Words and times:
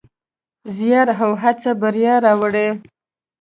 زیار 0.77 1.07
او 1.21 1.31
هڅه 1.41 1.71
بریا 1.81 2.15
راوړي. 2.25 2.67